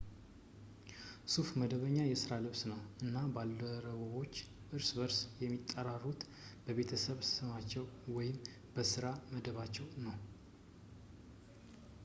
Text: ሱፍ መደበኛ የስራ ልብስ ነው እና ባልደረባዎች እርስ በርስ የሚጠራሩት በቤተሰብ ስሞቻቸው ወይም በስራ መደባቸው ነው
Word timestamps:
ሱፍ 1.31 1.49
መደበኛ 1.61 1.97
የስራ 2.07 2.31
ልብስ 2.45 2.61
ነው 2.71 2.79
እና 3.05 3.15
ባልደረባዎች 3.33 4.33
እርስ 4.77 4.89
በርስ 4.99 5.19
የሚጠራሩት 5.43 6.23
በቤተሰብ 6.67 7.19
ስሞቻቸው 7.33 7.85
ወይም 8.17 8.39
በስራ 8.77 9.11
መደባቸው 9.35 9.87
ነው 10.07 10.17